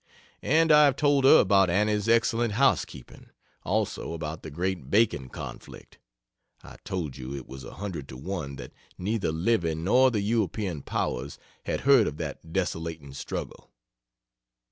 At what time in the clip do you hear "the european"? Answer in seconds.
10.09-10.81